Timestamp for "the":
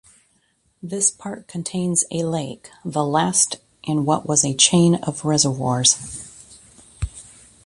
2.83-3.05